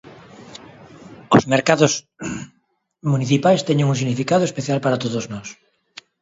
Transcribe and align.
Os 1.35 1.43
mercados 1.53 1.91
municipais 3.13 3.65
teñen 3.67 3.89
un 3.91 3.97
significado 3.99 4.43
especial 4.49 4.79
para 4.81 4.99
todos 5.03 5.25
nós. 5.33 5.47